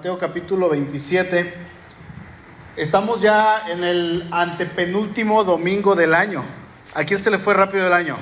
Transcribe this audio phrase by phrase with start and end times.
[0.00, 1.52] Mateo capítulo 27.
[2.74, 6.42] Estamos ya en el antepenúltimo domingo del año.
[6.94, 8.16] ¿A quién se le fue rápido el año?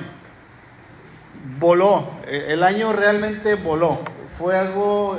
[1.57, 2.05] Voló.
[2.27, 3.97] Eh, el año realmente voló.
[4.37, 5.17] Fue algo,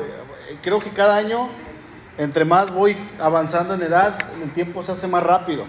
[0.51, 1.49] eh, creo que cada año,
[2.19, 5.65] entre más voy avanzando en edad, el tiempo se hace más rápido.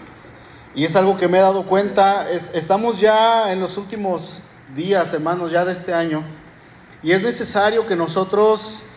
[0.75, 2.29] Y es algo que me he dado cuenta.
[2.29, 4.43] Es, estamos ya en los últimos
[4.75, 6.21] días, hermanos, ya de este año.
[7.01, 8.87] Y es necesario que nosotros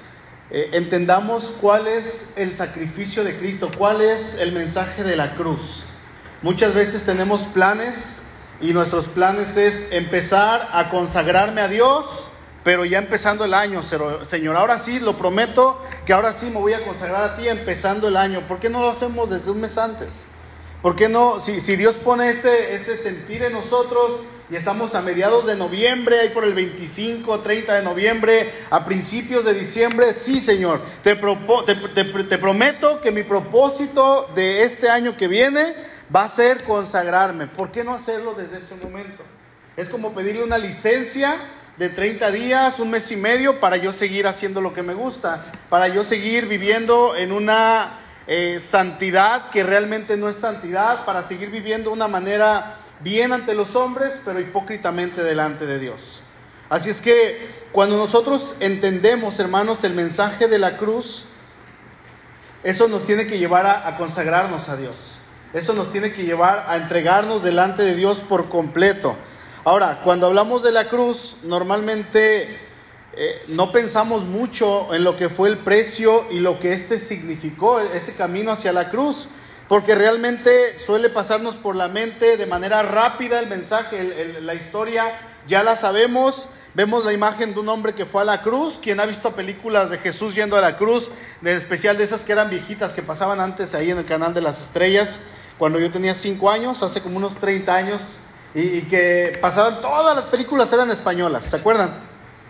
[0.50, 5.84] eh, entendamos cuál es el sacrificio de Cristo, cuál es el mensaje de la cruz.
[6.42, 8.26] Muchas veces tenemos planes
[8.60, 12.28] y nuestros planes es empezar a consagrarme a Dios,
[12.62, 16.74] pero ya empezando el año, Señor, ahora sí, lo prometo que ahora sí me voy
[16.74, 18.40] a consagrar a ti empezando el año.
[18.46, 20.24] ¿Por qué no lo hacemos desde un mes antes?
[20.82, 21.40] ¿Por qué no?
[21.40, 26.20] Si, si Dios pone ese, ese sentir en nosotros, y estamos a mediados de noviembre,
[26.20, 30.12] ahí por el 25, 30 de noviembre, a principios de diciembre.
[30.12, 35.74] Sí, Señor, te, te, prometo que mi propósito de este año que viene
[36.14, 37.46] va a ser consagrarme.
[37.46, 39.22] ¿Por qué no hacerlo desde ese momento?
[39.76, 41.36] Es como pedirle una licencia
[41.78, 45.46] de 30 días, un mes y medio, para yo seguir haciendo lo que me gusta,
[45.70, 51.50] para yo seguir viviendo en una eh, santidad que realmente no es santidad, para seguir
[51.50, 56.22] viviendo una manera bien ante los hombres, pero hipócritamente delante de Dios.
[56.70, 61.26] Así es que cuando nosotros entendemos, hermanos, el mensaje de la cruz,
[62.64, 64.96] eso nos tiene que llevar a, consagrarnos a Dios.
[65.52, 69.14] Eso nos tiene que llevar a entregarnos delante de Dios por completo.
[69.64, 72.58] Ahora, cuando hablamos de la cruz, normalmente
[73.16, 77.80] eh, no pensamos mucho en lo que fue el precio y lo que este significó,
[77.80, 79.28] ese camino hacia la cruz
[79.68, 85.04] porque realmente suele pasarnos por la mente de manera rápida el mensaje, la historia,
[85.46, 86.48] ya la sabemos.
[86.74, 89.90] Vemos la imagen de un hombre que fue a la cruz, quien ha visto películas
[89.90, 93.40] de Jesús yendo a la cruz, en especial de esas que eran viejitas que pasaban
[93.40, 95.20] antes ahí en el canal de las estrellas,
[95.56, 98.02] cuando yo tenía 5 años, hace como unos 30 años,
[98.56, 101.94] y, que pasaban, todas las películas eran españolas, ¿se acuerdan?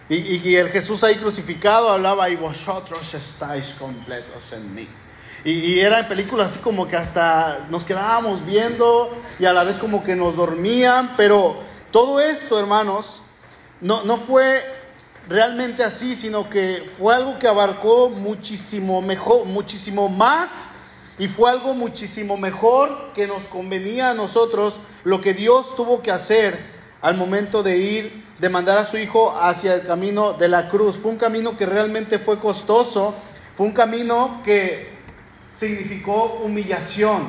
[0.09, 4.89] Y, y el Jesús ahí crucificado hablaba, y vosotros estáis completos en mí.
[5.45, 10.03] Y, eran películas así como que hasta nos quedábamos viendo y a la vez como
[10.03, 11.57] que nos dormían, pero
[11.91, 13.21] todo esto, hermanos,
[13.83, 14.63] no, no fue
[15.29, 20.69] realmente así, sino que fue algo que abarcó muchísimo mejor, muchísimo más
[21.19, 26.11] y fue algo muchísimo mejor que nos convenía a nosotros lo que Dios tuvo que
[26.11, 26.59] hacer
[27.03, 30.97] al momento de ir, de mandar a su hijo hacia el camino de la cruz.
[30.97, 33.15] Fue un camino que realmente fue costoso,
[33.57, 34.94] fue un camino que
[35.57, 37.29] significó humillación,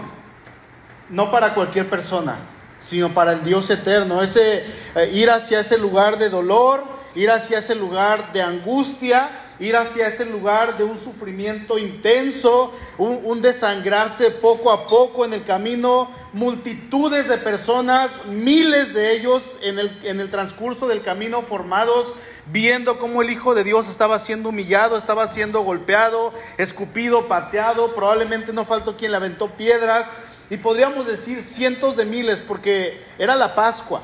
[1.09, 2.37] no para cualquier persona,
[2.79, 4.21] sino para el Dios eterno.
[4.21, 4.63] Ese,
[4.95, 6.83] eh, ir hacia ese lugar de dolor,
[7.15, 13.41] ir hacia ese lugar de angustia, ir hacia ese lugar de un sufrimiento intenso, un,
[13.41, 19.97] desangrarse poco a poco en el camino, multitudes de personas, miles de ellos en el,
[20.03, 22.15] en el transcurso del camino formados
[22.47, 28.53] viendo cómo el Hijo de Dios estaba siendo humillado, estaba siendo golpeado, escupido, pateado, probablemente
[28.53, 30.07] no faltó quien le aventó piedras,
[30.49, 34.03] y podríamos decir cientos de miles, porque era la Pascua,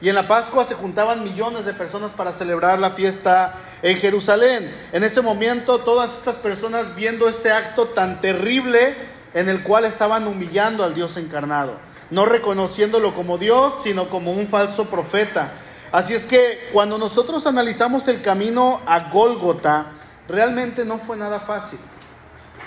[0.00, 4.72] y en la Pascua se juntaban millones de personas para celebrar la fiesta en Jerusalén.
[4.92, 8.94] En ese momento todas estas personas viendo ese acto tan terrible
[9.34, 11.78] en el cual estaban humillando al Dios encarnado,
[12.10, 15.52] no reconociéndolo como Dios, sino como un falso profeta
[15.90, 19.92] Así es que cuando nosotros analizamos el camino a Gólgota,
[20.28, 21.78] realmente no fue nada fácil.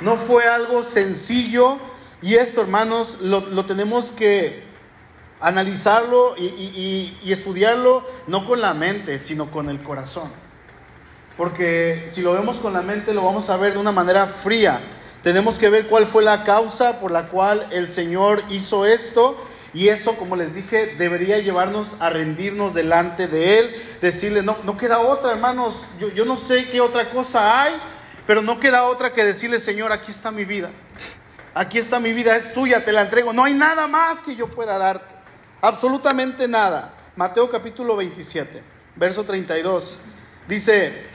[0.02, 1.78] No fue algo sencillo
[2.22, 4.64] y esto, hermanos, lo, tenemos que
[5.40, 10.30] analizarlo y, y, estudiarlo no con la mente, sino con el corazón.
[11.38, 14.80] Porque si lo vemos con la mente, lo vamos a ver de una manera fría.
[15.24, 19.38] Tenemos que ver cuál fue la causa por la cual el Señor hizo esto
[19.74, 24.78] y eso, como les dije, debería llevarnos a rendirnos delante de Él, decirle, no, no
[24.78, 27.74] queda otra, hermanos, yo, yo no sé qué otra cosa hay,
[28.28, 30.70] pero no queda otra que decirle, Señor, aquí está mi vida,
[31.54, 34.48] aquí está mi vida, es tuya, te la entrego, no hay nada más que yo
[34.48, 35.14] pueda darte,
[35.62, 36.94] absolutamente nada.
[37.16, 38.62] Mateo capítulo 27,
[38.96, 39.98] verso 32,
[40.50, 41.06] dice,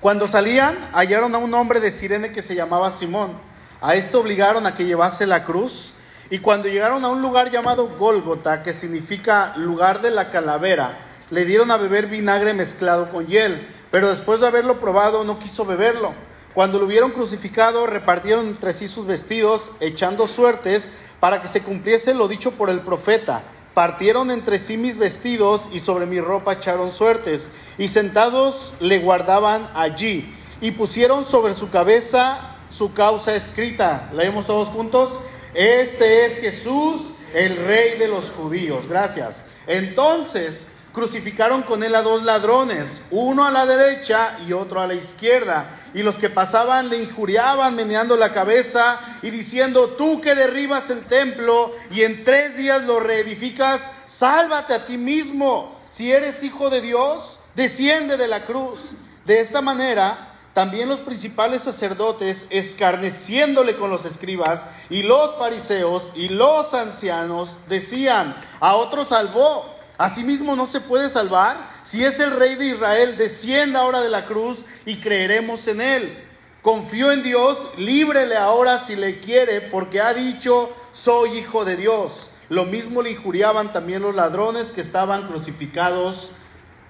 [0.00, 3.32] cuando salían, hallaron a un hombre de Sirene que se llamaba Simón,
[3.80, 5.94] a esto obligaron a que llevase la cruz,
[6.30, 10.96] y cuando llegaron a un lugar llamado Gólgota, que significa lugar de la calavera,
[11.28, 15.64] le dieron a beber vinagre mezclado con hiel, pero después de haberlo probado no quiso
[15.64, 16.14] beberlo.
[16.54, 22.14] Cuando lo hubieron crucificado, repartieron entre sí sus vestidos, echando suertes para que se cumpliese
[22.14, 23.42] lo dicho por el profeta.
[23.74, 29.68] Partieron entre sí mis vestidos y sobre mi ropa echaron suertes, y sentados le guardaban
[29.74, 34.10] allí, y pusieron sobre su cabeza su causa escrita.
[34.12, 35.10] Leemos todos juntos.
[35.54, 38.86] Este es Jesús, el rey de los judíos.
[38.88, 39.42] Gracias.
[39.66, 44.94] Entonces crucificaron con él a dos ladrones, uno a la derecha y otro a la
[44.94, 45.78] izquierda.
[45.94, 51.02] Y los que pasaban le injuriaban meneando la cabeza y diciendo, tú que derribas el
[51.04, 55.78] templo y en tres días lo reedificas, sálvate a ti mismo.
[55.90, 58.92] Si eres hijo de Dios, desciende de la cruz.
[59.24, 60.29] De esta manera,
[60.60, 68.36] también los principales sacerdotes, escarneciéndole con los escribas y los fariseos y los ancianos, decían,
[68.60, 69.64] a otro salvó,
[69.96, 71.56] asimismo no se puede salvar.
[71.82, 76.18] Si es el rey de Israel, descienda ahora de la cruz y creeremos en él.
[76.60, 82.32] Confío en Dios, líbrele ahora si le quiere, porque ha dicho, soy hijo de Dios.
[82.50, 86.32] Lo mismo le injuriaban también los ladrones que estaban crucificados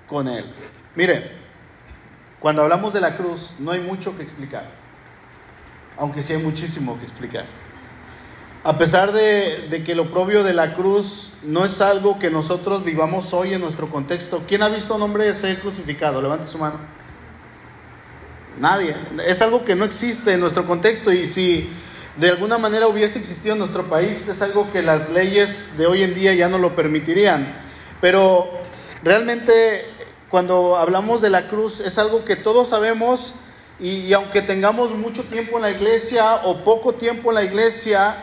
[0.09, 0.45] con él.
[0.97, 1.50] Mire,
[2.41, 4.65] cuando hablamos de la cruz no hay mucho que explicar,
[5.97, 7.45] aunque sí hay muchísimo que explicar.
[8.63, 13.33] A pesar de, que lo propio de la cruz no es algo que nosotros vivamos
[13.33, 14.43] hoy en nuestro contexto.
[14.47, 16.21] ¿Quién ha visto a un hombre ser crucificado?
[16.21, 16.75] Levante su mano.
[18.59, 18.95] Nadie.
[19.27, 21.71] Es algo que no existe en nuestro contexto y si
[22.17, 26.03] de alguna manera hubiese existido en nuestro país, es algo que las leyes de hoy
[26.03, 27.55] en día ya no lo permitirían.
[28.03, 28.51] Pero
[29.03, 29.90] realmente
[30.31, 33.35] cuando hablamos de la cruz es algo que todos sabemos
[33.81, 38.15] y, aunque tengamos mucho tiempo en la iglesia o poco tiempo en la iglesia,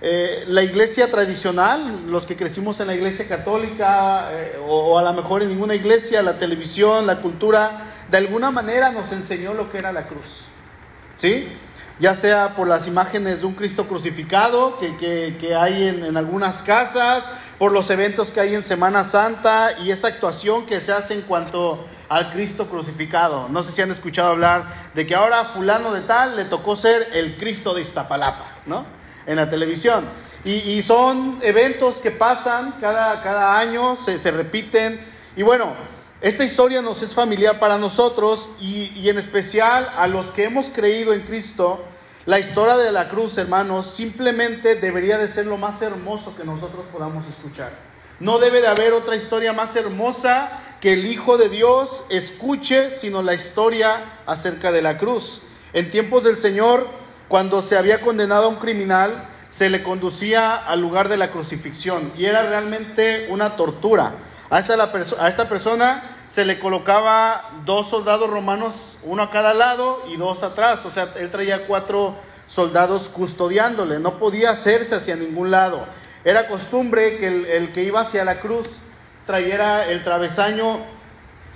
[0.00, 5.12] eh, la iglesia tradicional, los que crecimos en la iglesia católica eh, o, a lo
[5.12, 9.78] mejor en ninguna iglesia, la televisión, la cultura, de alguna manera nos enseñó lo que
[9.78, 10.44] era la cruz.
[11.16, 11.46] ¿Sí?
[12.02, 16.60] Ya sea por las imágenes de un Cristo crucificado que, que, hay en, en algunas
[16.60, 21.14] casas, por los eventos que hay en Semana Santa y esa actuación que se hace
[21.14, 21.78] en cuanto
[22.08, 23.48] al Cristo crucificado.
[23.50, 24.64] No sé si han escuchado hablar
[24.94, 28.84] de que ahora fulano de tal le tocó ser el Cristo de Iztapalapa, ¿no?
[29.24, 30.04] En la televisión.
[30.44, 35.00] Y, son eventos que pasan cada, cada año, se, se, repiten.
[35.36, 35.72] Y bueno,
[36.20, 40.66] esta historia nos es familiar para nosotros y, y en especial a los que hemos
[40.68, 41.84] creído en Cristo
[42.24, 46.84] la historia de la cruz, hermanos, simplemente debería de ser lo más hermoso que nosotros
[46.92, 47.70] podamos escuchar.
[48.20, 53.22] No debe de haber otra historia más hermosa que el Hijo de Dios escuche, sino
[53.22, 55.42] la historia acerca de la cruz.
[55.72, 56.86] En tiempos del Señor,
[57.26, 62.12] cuando se había condenado a un criminal, se le conducía al lugar de la crucifixión
[62.16, 64.12] y era realmente una tortura.
[64.48, 64.74] A esta,
[65.18, 70.42] a esta persona se le colocaba dos soldados romanos, uno a cada lado y dos
[70.42, 70.86] atrás.
[70.86, 72.14] O sea, él traía cuatro
[72.46, 75.84] soldados custodiándole, no podía hacerse hacia ningún lado.
[76.24, 78.66] Era costumbre que el, que iba hacia la cruz
[79.26, 80.78] trayera el travesaño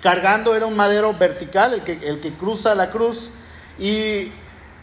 [0.02, 3.30] cargando, era un madero vertical, el que, el que cruza la cruz,
[3.78, 4.30] y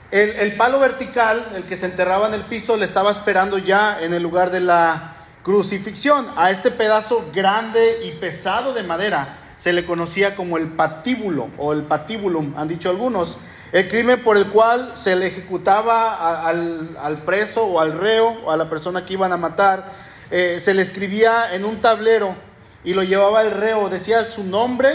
[0.09, 4.01] el, el palo vertical, el que se enterraba en el piso, le estaba esperando ya
[4.01, 9.71] en el lugar de la crucifixión, a este pedazo grande y pesado de madera se
[9.71, 13.37] le conocía como el patíbulo o el patíbulum, han dicho algunos.
[13.71, 18.57] El crimen por el cual se le ejecutaba al, preso o al reo o a
[18.57, 19.85] la persona que iban a matar,
[20.31, 22.35] eh, se le escribía en un tablero
[22.83, 24.89] y lo llevaba el reo, decía su nombre,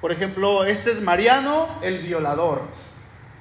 [0.00, 2.62] por ejemplo, este es Mariano el violador.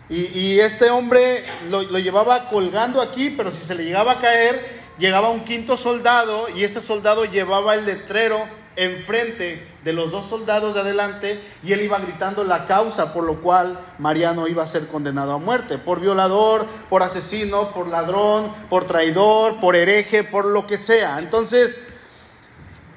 [0.09, 4.63] Y, este hombre lo, lo, llevaba colgando aquí, pero si se le llegaba a caer,
[4.99, 8.45] llegaba un quinto soldado y ese soldado llevaba el letrero
[8.77, 13.41] enfrente de los dos soldados de adelante y él iba gritando la causa por lo
[13.41, 18.85] cual Mariano iba a ser condenado a muerte, por violador, por asesino, por ladrón, por
[18.85, 21.19] traidor, por hereje, por lo que sea.
[21.19, 21.81] Entonces,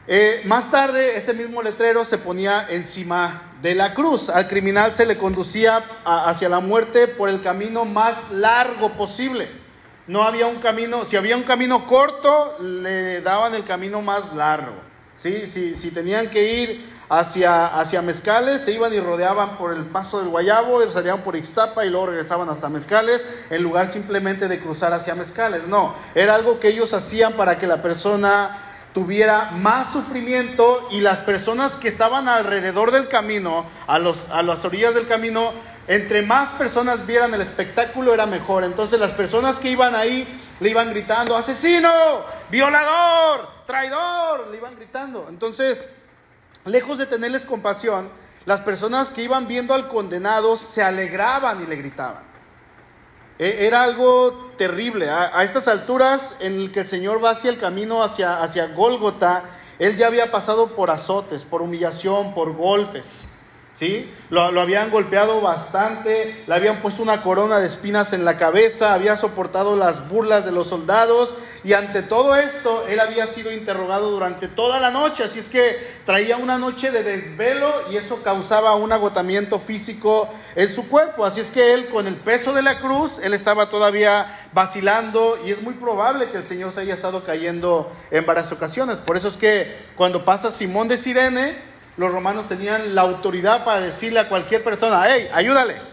[0.06, 4.28] eh, más tarde ese mismo letrero se ponía encima de la cruz.
[4.28, 9.49] Al criminal se le conducía hacia la muerte por el camino más largo posible.
[10.06, 14.89] No había un camino, si había un camino corto, le daban el camino más largo.
[15.20, 15.74] ¿Sí?
[15.76, 20.28] Si, tenían que ir hacia, hacia Mezcales, se iban y rodeaban por el paso del
[20.28, 24.92] Guayabo, y salían por Ixtapa y luego regresaban hasta Mezcales, en lugar simplemente de cruzar
[24.92, 25.66] hacia Mezcales.
[25.68, 28.58] No, era algo que ellos hacían para que la persona
[28.94, 34.64] tuviera más sufrimiento y las personas que estaban alrededor del camino, a, los, a las
[34.64, 35.52] orillas del camino,
[35.86, 38.64] entre más personas vieran el espectáculo era mejor.
[38.64, 40.26] Entonces las personas que iban ahí
[40.60, 41.90] le iban gritando, asesino,
[42.50, 45.26] violador, traidor, le iban gritando.
[45.28, 45.88] Entonces,
[46.64, 48.08] lejos de tenerles compasión,
[48.46, 52.24] las personas que iban viendo al condenado se alegraban y le gritaban.
[53.38, 55.08] E, era algo terrible.
[55.08, 59.44] A, estas alturas, en el que el Señor va hacia el camino hacia, hacia Gólgota,
[59.78, 63.22] Él ya había pasado por azotes, por humillación, por golpes.
[63.74, 64.12] ¿sí?
[64.30, 68.94] Lo, lo, habían golpeado bastante, le habían puesto una corona de espinas en la cabeza,
[68.94, 74.11] había soportado las burlas de los soldados y ante todo esto él había sido interrogado
[74.11, 75.76] durante toda la noche, así es que
[76.07, 81.40] traía una noche de desvelo y eso causaba un agotamiento físico en su cuerpo, así
[81.40, 85.62] es que él con el peso de la cruz, él estaba todavía vacilando y es
[85.62, 89.37] muy probable que el Señor se haya estado cayendo en varias ocasiones, por eso es
[89.37, 94.64] que cuando pasa Simón de Sirene, los romanos tenían la autoridad para decirle a cualquier
[94.64, 95.89] persona, hey, ayúdale.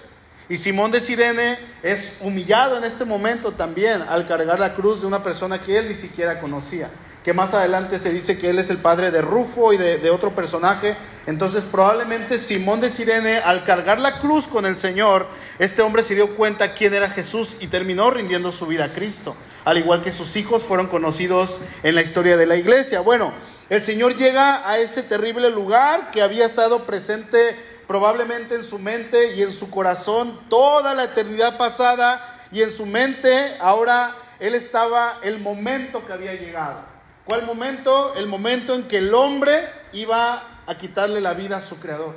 [0.50, 5.08] Y Simón de Sirene es humillado en este momento también al cargar la cruz de
[5.08, 6.90] una persona que él ni siquiera conocía.
[7.26, 10.10] Que más adelante se dice que él es el padre de Rufo y de, de
[10.10, 10.96] otro personaje.
[11.26, 15.28] Entonces probablemente Simón de Sirene al cargar la cruz con el Señor,
[15.60, 19.36] este hombre se dio cuenta quién era Jesús y terminó rindiendo su vida a Cristo.
[19.66, 23.02] Al igual que sus hijos fueron conocidos en la historia de la iglesia.
[23.02, 23.34] Bueno,
[23.70, 27.54] el Señor llega a ese terrible lugar que había estado presente
[27.88, 32.86] probablemente en su mente y en su corazón toda la eternidad pasada y en su
[32.86, 36.82] mente ahora él estaba el momento que había llegado.
[37.26, 38.14] ¿Cuál momento?
[38.16, 42.16] El momento en que el hombre iba a quitarle la vida a su creador.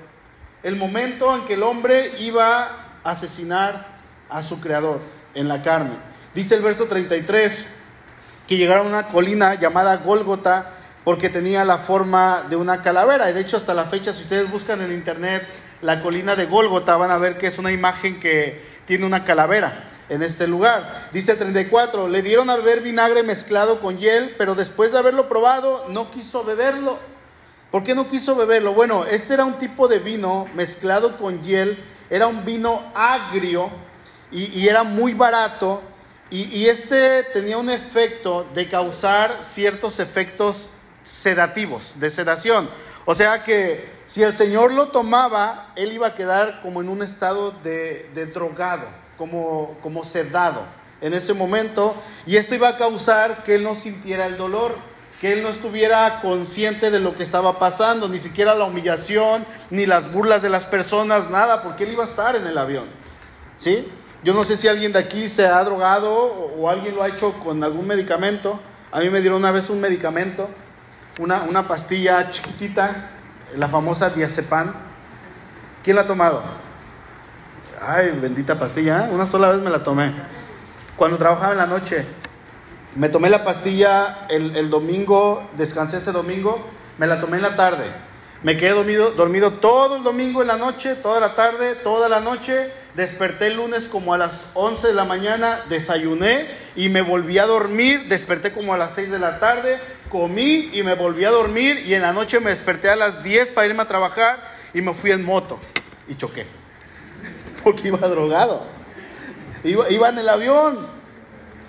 [0.63, 2.65] El momento en que el hombre iba
[3.03, 3.87] a asesinar
[4.29, 5.01] a su creador
[5.35, 5.97] en la carne.
[6.35, 7.77] Dice el verso 33
[8.47, 10.73] que llegaron a una colina llamada Gólgota
[11.05, 13.31] porque tenía la forma de una calavera.
[13.31, 15.47] Y de hecho, hasta la fecha, si ustedes buscan en internet
[15.83, 19.91] la colina de Gólgota, van a ver que es una imagen que tiene una calavera
[20.09, 21.09] en este lugar.
[21.13, 25.29] Dice el 34, le dieron a beber vinagre mezclado con hiel, pero después de haberlo
[25.29, 26.99] probado, no quiso beberlo.
[27.71, 28.75] ¿Por qué no quiso beberlo?
[28.75, 31.79] Bueno, este era un tipo de vino mezclado con hiel,
[32.11, 33.71] era un vino agrio
[34.33, 35.83] y, era muy barato.
[36.31, 40.71] Y este tenía un efecto de causar ciertos efectos
[41.03, 42.69] sedativos, de sedación.
[43.05, 47.01] O sea que si el Señor lo tomaba, él iba a quedar como en un
[47.01, 50.63] estado de, drogado, como, como sedado
[51.01, 51.95] en ese momento,
[52.27, 54.75] y esto iba a causar que él no sintiera el dolor,
[55.21, 59.87] que él no estuviera consciente de lo que estaba pasando, ni siquiera la humillación, ni
[59.87, 62.87] las burlas de las personas, nada, porque él iba a estar en el avión.
[63.59, 63.87] ¿Sí?
[64.25, 67.09] Yo no sé si alguien de aquí se ha drogado o, o alguien lo ha
[67.09, 68.59] hecho con algún medicamento.
[68.91, 70.49] A mí me dieron una vez un medicamento
[71.21, 73.11] una, pastilla chiquitita,
[73.57, 74.73] la famosa diazepam.
[75.83, 76.43] ¿Quién la ha tomado?
[77.81, 79.11] Ay, bendita pastilla, ¿eh?
[79.11, 80.13] una sola vez me la tomé.
[80.97, 82.05] Cuando trabajaba en la noche,
[82.95, 86.59] me tomé la pastilla el, el, domingo, descansé ese domingo,
[86.99, 87.85] me la tomé en la tarde.
[88.43, 92.21] Me quedé dormido, dormido todo el domingo en la noche, toda la tarde, toda la
[92.21, 92.73] noche.
[92.95, 97.47] Desperté el lunes como a las 11 de la mañana, desayuné y me volví a
[97.47, 98.09] dormir.
[98.09, 101.95] Desperté como a las 6 de la tarde, comí y me volví a dormir y
[101.95, 104.39] en la noche me desperté a las 10 para irme a trabajar
[104.73, 105.59] y me fui en moto
[106.09, 106.47] y choqué.
[107.65, 108.63] Porque iba drogado.
[109.63, 110.87] Iba, en el avión.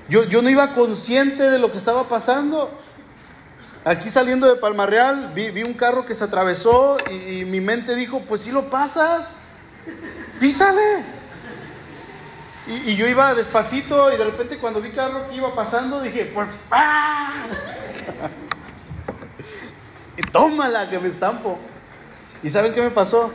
[0.07, 2.71] Yo, yo no iba consciente de lo que estaba pasando.
[3.83, 7.95] Aquí saliendo de Palmarreal vi, vi un carro que se atravesó y, y, mi mente
[7.95, 9.39] dijo, pues si lo pasas,
[10.39, 11.20] písale.
[12.71, 16.47] Y, yo iba despacito y de repente cuando vi carro que iba pasando dije, pues
[16.71, 17.47] ¡ah!
[20.17, 21.59] y tómala que me estampo.
[22.41, 23.31] ¿Y saben qué me pasó?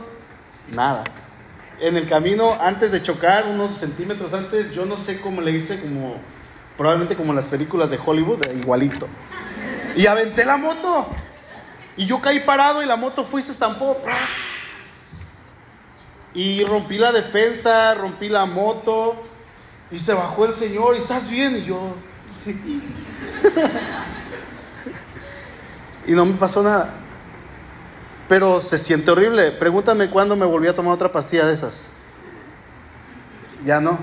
[0.71, 1.03] Nada.
[1.79, 5.79] En el camino, antes de chocar, unos centímetros antes, yo no sé cómo le hice,
[5.79, 6.15] como
[6.75, 9.07] probablemente como las películas de Hollywood, igualito.
[9.95, 11.07] Y aventé la moto.
[11.95, 13.97] Y yo caí parado y la moto fue y se estampó.
[16.33, 19.26] Y rompí la defensa, rompí la moto.
[19.91, 20.95] Y se bajó el señor.
[20.95, 21.55] ¿Y estás bien?
[21.57, 21.93] Y yo,
[22.35, 22.81] sí.
[26.07, 26.93] y no me pasó nada.
[28.27, 29.51] Pero se siente horrible.
[29.51, 31.85] Pregúntame cuándo me volví a tomar otra pastilla de esas.
[33.65, 33.97] Ya no.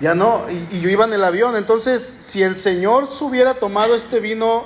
[0.00, 0.46] Ya no.
[0.50, 1.56] Y, yo iba en el avión.
[1.56, 4.64] Entonces, si el Señor se hubiera tomado este vino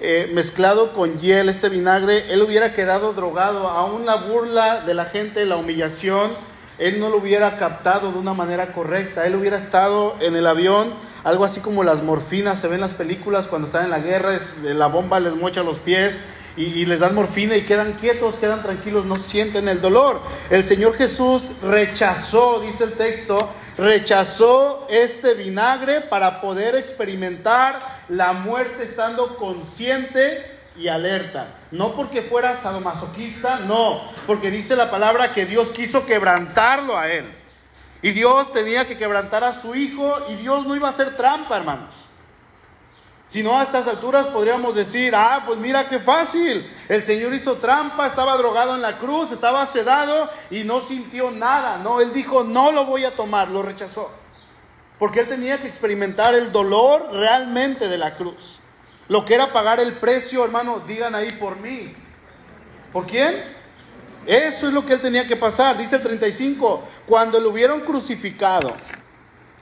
[0.00, 3.68] eh, mezclado con hiel, este vinagre, él hubiera quedado drogado.
[3.68, 6.30] Aún la burla de la gente, la humillación,
[6.80, 9.26] él no lo hubiera captado de una manera correcta.
[9.26, 10.92] Él hubiera estado en el avión
[11.24, 14.34] algo así como las morfinas se ven en las películas cuando están en la guerra,
[14.34, 16.20] es, la bomba les mocha los pies
[16.56, 20.20] y, les dan morfina y quedan quietos, quedan tranquilos, no sienten el dolor.
[20.48, 28.84] El Señor Jesús rechazó, dice el texto, rechazó este vinagre para poder experimentar la muerte
[28.84, 31.48] estando consciente y alerta.
[31.70, 37.24] No porque fuera sadomasoquista, no, porque dice la palabra que Dios quiso quebrantarlo a él.
[38.02, 41.56] Y Dios tenía que quebrantar a su hijo y Dios no iba a hacer trampa,
[41.56, 42.06] hermanos.
[43.28, 46.68] Si no, a estas alturas podríamos decir, ah, pues mira qué fácil.
[46.88, 51.78] El Señor hizo trampa, estaba drogado en la cruz, estaba sedado y no sintió nada.
[51.78, 54.10] No, Él dijo, no lo voy a tomar, lo rechazó.
[54.98, 58.59] Porque Él tenía que experimentar el dolor realmente de la cruz.
[59.10, 61.92] Lo que era pagar el precio, hermano, digan ahí por mí.
[62.92, 63.42] ¿Por quién?
[64.24, 65.76] Eso es lo que Él tenía que pasar.
[65.76, 68.72] Dice el 35, cuando lo hubieron crucificado,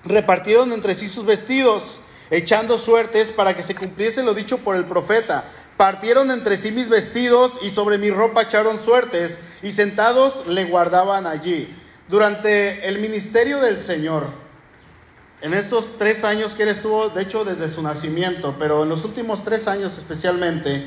[0.05, 4.85] repartieron entre sí sus vestidos, echando suertes para que se cumpliese lo dicho por el
[4.85, 5.45] profeta.
[5.79, 11.27] Partieron entre sí mis vestidos y sobre mi ropa echaron suertes y sentados le guardaban
[11.27, 11.75] allí.
[12.07, 14.27] Durante el ministerio del Señor,
[15.41, 19.05] en estos tres años que él estuvo, de hecho desde su nacimiento, pero en los
[19.05, 20.87] últimos tres años especialmente,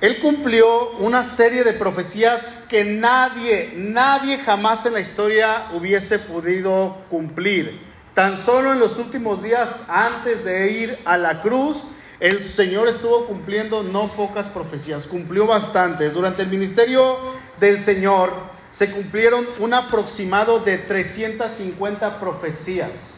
[0.00, 6.96] él cumplió una serie de profecías que nadie, nadie jamás en la historia hubiese podido
[7.10, 7.80] cumplir.
[8.14, 11.78] Tan solo en los últimos días antes de ir a la cruz,
[12.20, 16.14] el Señor estuvo cumpliendo no pocas profecías, cumplió bastantes.
[16.14, 17.16] Durante el ministerio
[17.60, 18.32] del Señor
[18.70, 23.17] se cumplieron un aproximado de 350 profecías.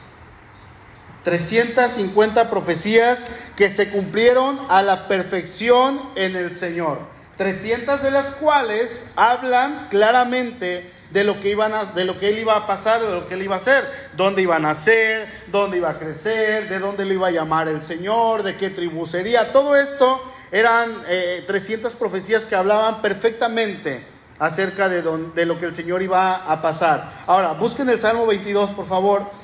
[1.25, 6.99] 350 profecías que se cumplieron a la perfección en el Señor.
[7.37, 12.39] 300 de las cuales hablan claramente de lo que iban a, de lo que él
[12.39, 13.85] iba a pasar, de lo que él iba a hacer,
[14.17, 17.83] dónde iba a nacer, dónde iba a crecer, de dónde lo iba a llamar el
[17.83, 19.53] Señor, de qué tribu sería.
[19.53, 20.23] Todo esto
[20.53, 20.91] eran
[21.47, 24.05] 300 eh, profecías que hablaban perfectamente
[24.39, 25.03] acerca de,
[25.35, 27.11] de lo que el Señor iba a pasar.
[27.27, 29.40] Ahora, busquen el Salmo 22, por favor.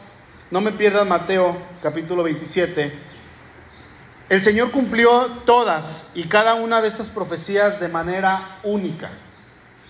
[0.48, 2.92] No me pierdan Mateo capítulo 27.
[4.28, 9.10] El Señor cumplió todas y cada una de estas profecías de manera única,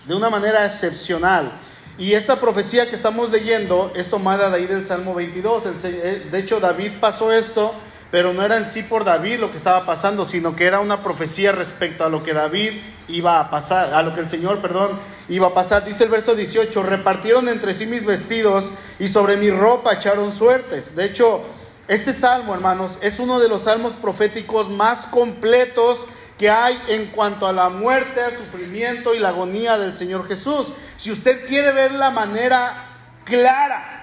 [0.07, 1.51] de una manera excepcional.
[1.99, 5.63] Y esta profecía que estamos leyendo es tomada de ahí del Salmo 22.
[5.83, 7.75] Eh, de hecho, David pasó esto,
[8.11, 11.03] pero no era en sí por David lo que estaba pasando, sino que era una
[11.03, 12.71] profecía respecto a lo que David
[13.07, 14.91] iba a pasar, a lo que el Señor, perdón,
[15.29, 15.85] iba a pasar.
[15.85, 18.65] Dice el verso 18, repartieron entre sí mis vestidos
[18.99, 20.95] y sobre mi ropa echaron suertes.
[20.95, 21.41] De hecho,
[21.87, 25.99] este salmo, hermanos, es uno de los salmos proféticos más completos
[26.37, 30.67] que hay en cuanto a la muerte, el sufrimiento y la agonía del Señor Jesús.
[30.97, 32.85] Si usted quiere ver la manera
[33.25, 33.96] clara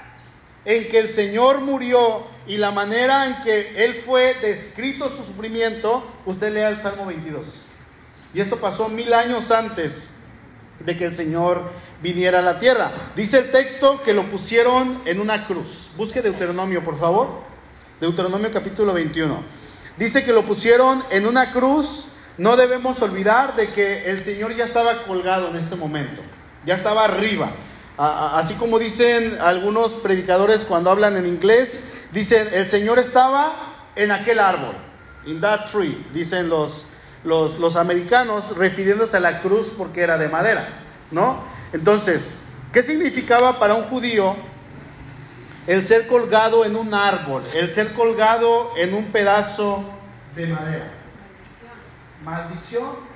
[0.65, 6.05] en que el Señor murió y la manera en que Él fue descrito su sufrimiento,
[6.27, 7.47] usted lea el Salmo 22.
[8.35, 10.11] Y esto pasó mil años antes
[10.81, 11.63] de que el Señor
[12.03, 12.93] viniera a la tierra.
[13.15, 15.93] Dice el texto que lo pusieron en una cruz.
[15.97, 17.29] Busque Deuteronomio, por favor.
[18.01, 19.43] Deuteronomio capítulo 21.
[19.97, 24.65] Dice que lo pusieron en una cruz no debemos olvidar de que el Señor ya
[24.65, 26.21] estaba colgado en este momento,
[26.67, 27.51] ya estaba arriba.
[27.97, 34.41] Así como dicen algunos predicadores cuando hablan en inglés, dicen, el Señor estaba en aquel
[34.41, 34.75] árbol,
[35.27, 36.87] in that tree, dicen los,
[37.23, 40.69] los, los americanos, refiriéndose a la cruz porque era de madera,
[41.13, 41.45] ¿no?
[41.73, 42.41] Entonces,
[42.73, 44.35] ¿qué significaba para un judío
[45.69, 49.85] el ser colgado en un árbol, el ser colgado en un pedazo
[50.35, 50.91] de madera?
[52.25, 53.14] Maldición.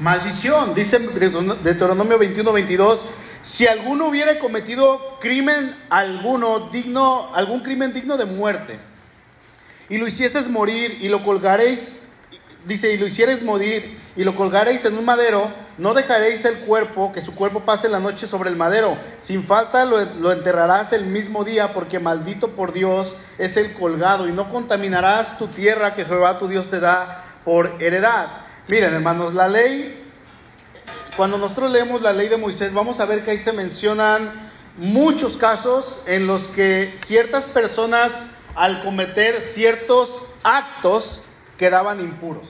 [0.00, 3.04] Maldición, dice Deuteronomio 21, 22.
[3.42, 8.78] Si alguno hubiera cometido crimen alguno digno, algún crimen digno de muerte,
[9.90, 11.98] y lo hicieses morir y lo colgaréis,
[12.64, 17.12] dice, y lo hicieres morir y lo colgaréis en un madero, no dejaréis el cuerpo,
[17.12, 18.96] que su cuerpo pase la noche sobre el madero.
[19.18, 20.00] Sin falta lo,
[20.32, 25.46] enterrarás el mismo día, porque maldito por Dios es el colgado, y no contaminarás tu
[25.46, 28.28] tierra que Jehová tu Dios te da por heredad.
[28.70, 30.00] Miren, hermanos, la ley,
[31.16, 34.30] cuando nosotros leemos la ley de Moisés, vamos a ver que ahí se mencionan
[34.76, 38.12] muchos casos en los que ciertas personas,
[38.54, 41.20] al cometer ciertos actos,
[41.58, 42.46] quedaban impuros.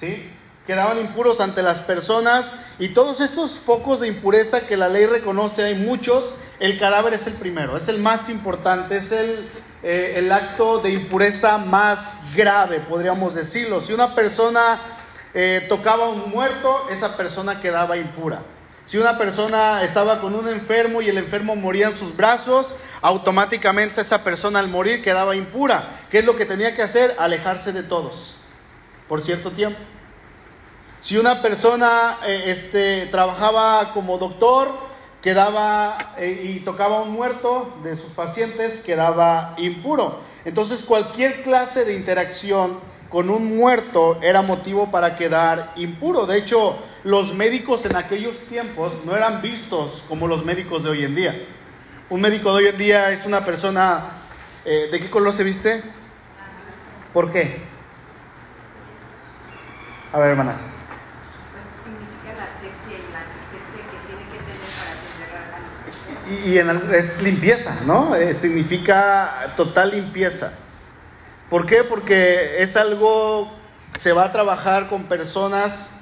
[0.00, 0.28] ¿Sí?
[0.66, 5.64] quedaban impuros ante las personas y todos estos focos de impureza que la ley reconoce,
[5.64, 9.48] hay muchos, el cadáver es el primero, es el más importante, es el,
[9.82, 13.80] eh, el acto de impureza más grave, podríamos decirlo.
[13.80, 14.80] Si una persona
[15.34, 18.42] eh, tocaba a un muerto, esa persona quedaba impura.
[18.86, 24.00] Si una persona estaba con un enfermo y el enfermo moría en sus brazos, automáticamente
[24.00, 26.00] esa persona al morir quedaba impura.
[26.10, 27.14] ¿Qué es lo que tenía que hacer?
[27.18, 28.40] Alejarse de todos
[29.10, 29.80] por cierto tiempo.
[31.00, 34.68] Si una persona eh, este, trabajaba como doctor,
[35.20, 40.20] quedaba eh, y tocaba a un muerto de sus pacientes, quedaba impuro.
[40.44, 42.78] Entonces cualquier clase de interacción
[43.10, 46.26] con un muerto era motivo para quedar impuro.
[46.26, 51.04] De hecho, los médicos en aquellos tiempos no eran vistos como los médicos de hoy
[51.04, 51.34] en día.
[52.08, 54.04] Un médico de hoy en día es una persona,
[54.64, 55.82] eh, ¿de qué color se viste?
[57.12, 57.62] ¿Por qué?
[60.12, 60.52] A ver, hermana.
[61.52, 66.44] Pues significa la asepsia y la antisepsia que tiene que tener para atender a los
[66.46, 68.14] Y, y en- es limpieza, ¿no?
[68.14, 70.52] Eh, significa total limpieza.
[71.50, 71.82] ¿Por qué?
[71.82, 73.50] Porque es algo,
[73.98, 75.96] se va a trabajar con personas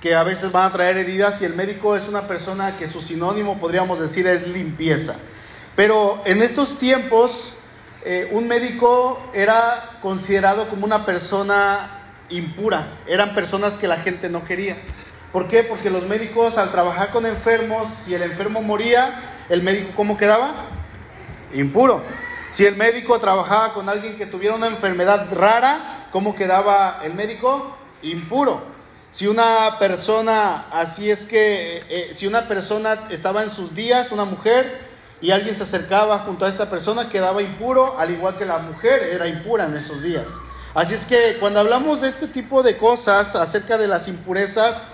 [0.00, 3.02] que a veces van a traer heridas y el médico es una persona que su
[3.02, 5.14] sinónimo, podríamos decir, es limpieza.
[5.76, 7.58] Pero en estos tiempos,
[8.06, 14.46] eh, un médico era considerado como una persona impura, eran personas que la gente no
[14.46, 14.76] quería.
[15.32, 15.64] ¿Por qué?
[15.64, 20.54] Porque los médicos al trabajar con enfermos, si el enfermo moría, el médico ¿cómo quedaba?
[21.52, 22.00] Impuro.
[22.54, 27.76] Si el médico trabajaba con alguien que tuviera una enfermedad rara, ¿cómo quedaba el médico?
[28.02, 28.62] Impuro.
[29.10, 34.12] Si una persona, así es que, eh, eh, si una persona estaba en sus días,
[34.12, 34.72] una mujer,
[35.20, 39.02] y alguien se acercaba junto a esta persona, quedaba impuro, al igual que la mujer
[39.02, 40.28] era impura en esos días.
[40.74, 44.84] Así es que cuando hablamos de este tipo de cosas acerca de las impurezas,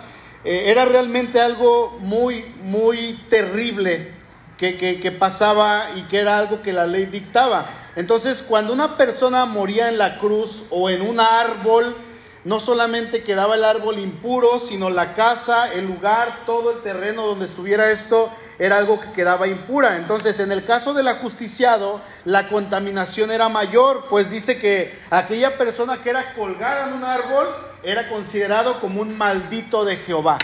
[0.45, 4.19] eh, era realmente algo muy, muy terrible
[4.61, 7.67] que, pasaba y que era algo que la ley dictaba.
[7.97, 11.97] Entonces, cuando una persona moría en la cruz o en un árbol,
[12.45, 17.47] no solamente quedaba el árbol impuro, sino la casa, el lugar, todo el terreno donde
[17.47, 19.97] estuviera esto, era algo que quedaba impura.
[19.97, 26.03] Entonces, en el caso del ajusticiado, la contaminación era mayor, pues dice que aquella persona
[26.03, 27.49] que era colgada en un árbol
[27.83, 30.37] era considerado como un maldito de Jehová.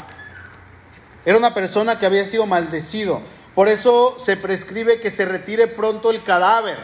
[1.26, 3.20] Era una persona que había sido maldecido.
[3.56, 6.76] Por eso se prescribe que se retire pronto el cadáver.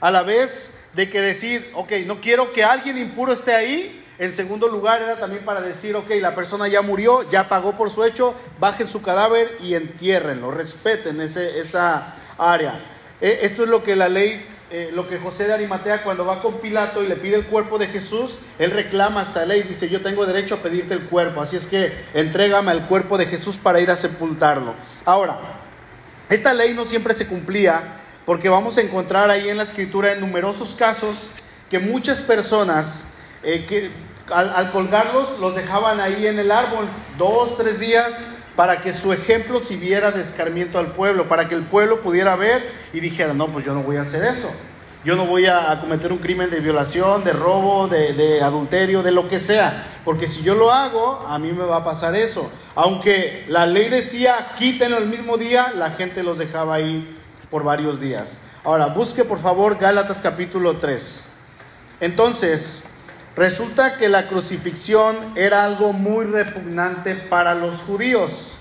[0.00, 4.02] A la vez de que decir, ok, no quiero que alguien impuro esté ahí.
[4.18, 7.90] En segundo lugar era también para decir, ok, la persona ya murió, ya pagó por
[7.90, 12.80] su hecho, bajen su cadáver y entiérrenlo, respeten ese, esa área.
[13.20, 16.40] Eh, Esto es lo que la ley, eh, lo que José de Arimatea cuando va
[16.40, 20.00] con Pilato y le pide el cuerpo de Jesús, él reclama esta ley, dice, yo
[20.00, 23.80] tengo derecho a pedirte el cuerpo, así es que entrégame el cuerpo de Jesús para
[23.80, 24.74] ir a sepultarlo.
[25.04, 25.63] Ahora,
[26.28, 27.82] esta ley no siempre se cumplía
[28.26, 31.28] porque vamos a encontrar ahí en la escritura en numerosos casos
[31.70, 33.08] que muchas personas
[33.42, 33.90] eh, que
[34.32, 36.86] al, colgarlos los dejaban ahí en el árbol
[37.18, 41.62] dos, tres días para que su ejemplo sirviera de escarmiento al pueblo, para que el
[41.62, 44.50] pueblo pudiera ver y dijera, no, pues yo no voy a hacer eso.
[45.04, 49.02] Yo no voy a, a cometer un crimen de violación, de robo, de, de adulterio,
[49.02, 49.84] de lo que sea.
[50.04, 52.50] Porque si yo lo hago, a mí me va a pasar eso.
[52.76, 57.18] Aunque la ley decía, quítenlo el mismo día, la gente los dejaba ahí
[57.50, 58.38] por varios días.
[58.64, 61.28] Ahora, busque por favor Gálatas capítulo 3.
[62.00, 62.82] Entonces,
[63.36, 68.56] resulta que la crucifixión era algo muy repugnante para los judíos.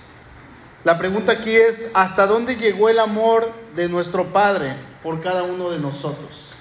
[0.84, 5.72] La pregunta aquí es, ¿hasta dónde llegó el amor de nuestro Padre por cada uno
[5.72, 6.52] de nosotros?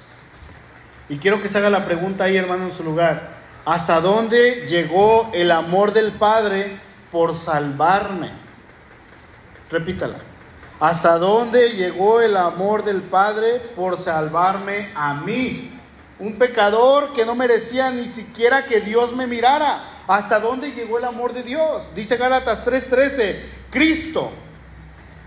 [1.10, 3.42] Y quiero que se haga la pregunta ahí, hermano, en su lugar.
[3.66, 6.80] ¿Hasta dónde llegó el amor del Padre
[7.12, 8.30] por salvarme?
[9.70, 10.18] Repítala.
[10.80, 15.78] ¿Hasta dónde llegó el amor del Padre por salvarme a mí?
[16.18, 19.84] Un pecador que no merecía ni siquiera que Dios me mirara.
[20.08, 21.94] ¿Hasta dónde llegó el amor de Dios?
[21.94, 24.32] Dice Gálatas 3:13, Cristo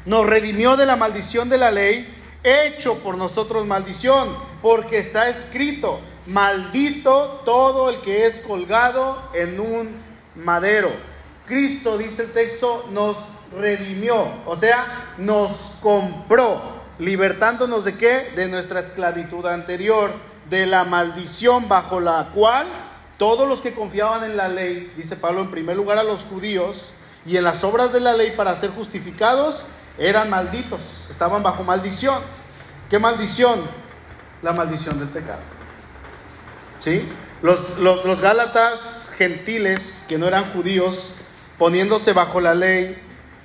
[0.06, 4.30] nos redimió de la maldición de la ley, hecho por nosotros maldición,
[4.62, 9.96] porque está escrito, maldito todo el que es colgado en un
[10.36, 10.92] madero.
[11.48, 13.18] Cristo, dice el texto, nos
[13.58, 16.62] redimió, o sea, nos compró,
[17.00, 18.32] libertándonos de qué?
[18.36, 20.12] De nuestra esclavitud anterior,
[20.50, 22.68] de la maldición bajo la cual
[23.18, 26.92] todos los que confiaban en la ley, dice Pablo, en primer lugar a los judíos,
[27.26, 29.66] y en las obras de la ley para ser justificados,
[29.98, 32.22] eran malditos, estaban bajo maldición.
[32.90, 33.62] ¿Qué maldición?
[34.42, 35.40] La maldición del pecado.
[36.80, 37.10] ¿Sí?
[37.42, 41.16] Los, los, los gálatas gentiles, que no eran judíos,
[41.58, 42.98] poniéndose bajo la ley,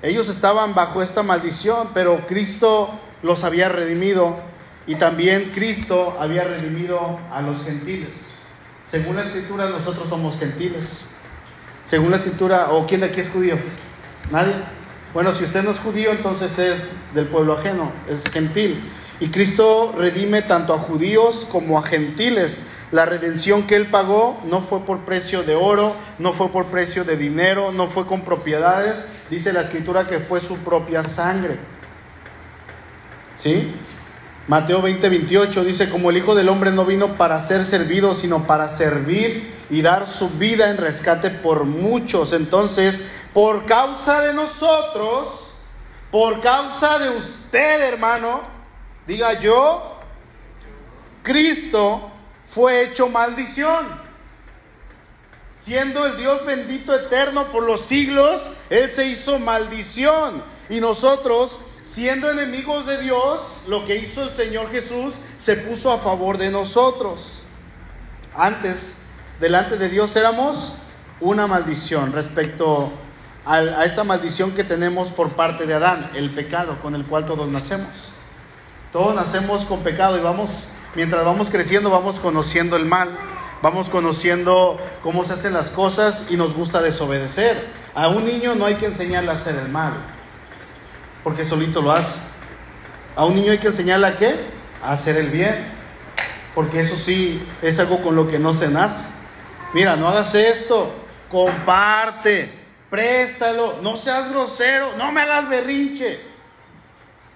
[0.02, 2.90] ellos estaban bajo esta maldición, pero Cristo
[3.22, 4.36] los había redimido
[4.86, 8.38] y también Cristo había redimido a los gentiles.
[8.90, 11.00] Según la escritura, nosotros somos gentiles.
[11.86, 13.56] Según la escritura, ¿o quién de aquí es judío?
[14.30, 14.54] ¿Nadie?
[15.12, 18.80] Bueno, si usted no es judío, entonces es del pueblo ajeno, es gentil.
[19.20, 22.64] Y Cristo redime tanto a judíos como a gentiles.
[22.90, 27.04] La redención que Él pagó no fue por precio de oro, no fue por precio
[27.04, 29.08] de dinero, no fue con propiedades.
[29.28, 31.58] Dice la escritura que fue su propia sangre.
[33.36, 33.72] ¿Sí?
[34.48, 38.46] Mateo 20, 28 dice, como el Hijo del Hombre no vino para ser servido, sino
[38.46, 42.32] para servir y dar su vida en rescate por muchos.
[42.32, 45.52] Entonces, por causa de nosotros,
[46.10, 48.59] por causa de usted, hermano,
[49.10, 49.96] diga yo,
[51.24, 52.12] Cristo
[52.54, 53.84] fue hecho maldición.
[55.58, 60.44] Siendo el Dios bendito eterno por los siglos, Él se hizo maldición.
[60.68, 65.98] Y nosotros, siendo enemigos de Dios, lo que hizo el Señor Jesús, se puso a
[65.98, 67.42] favor de nosotros.
[68.32, 68.98] Antes,
[69.40, 70.82] delante de Dios éramos
[71.18, 72.92] una maldición respecto
[73.44, 77.48] a esta maldición que tenemos por parte de Adán, el pecado con el cual todos
[77.48, 78.10] nacemos.
[78.92, 83.16] Todos nacemos con pecado y vamos, mientras vamos creciendo, vamos conociendo el mal,
[83.62, 87.68] vamos conociendo cómo se hacen las cosas y nos gusta desobedecer.
[87.94, 89.92] A un niño no hay que enseñarle a hacer el mal,
[91.22, 92.18] porque solito lo hace.
[93.14, 94.34] A un niño hay que enseñarle a qué?
[94.82, 95.66] A hacer el bien,
[96.56, 99.06] porque eso sí es algo con lo que no se nace.
[99.72, 100.92] Mira, no hagas esto,
[101.30, 102.52] comparte,
[102.90, 106.29] préstalo, no seas grosero, no me hagas berrinche.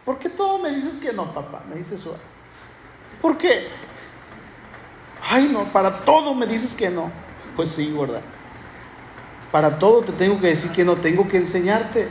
[0.05, 1.63] ¿Por qué todo me dices que no, papá?
[1.69, 2.19] Me dice suave.
[3.23, 3.69] ¿Por qué?
[5.23, 7.11] Ay, no, para todo me dices que no.
[7.57, 8.21] Pues sí, ¿verdad?
[9.51, 12.09] Para todo te tengo que decir que no, tengo que enseñarte.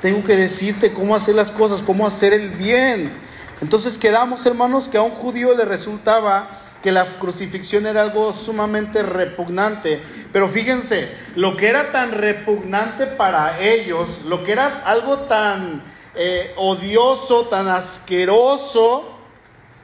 [0.00, 3.12] Tengo que decirte cómo hacer las cosas, cómo hacer el bien.
[3.60, 6.48] Entonces quedamos, hermanos, que a un judío le resultaba
[6.82, 10.02] que la crucifixión era algo sumamente repugnante.
[10.32, 15.82] Pero fíjense, lo que era tan repugnante para ellos, lo que era algo tan
[16.14, 19.14] eh, odioso, tan asqueroso,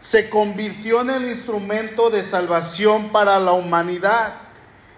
[0.00, 4.34] se convirtió en el instrumento de salvación para la humanidad.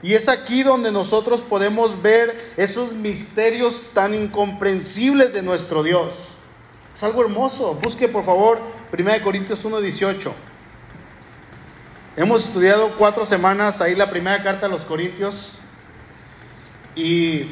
[0.02, 6.36] Y es aquí donde nosotros podemos ver esos misterios tan incomprensibles de nuestro Dios.
[6.94, 7.74] Es algo hermoso.
[7.74, 8.58] Busque por favor
[8.92, 10.32] 1 Corintios 1.18.
[12.16, 15.58] Hemos estudiado cuatro semanas ahí la primera carta a los Corintios.
[16.94, 17.46] Y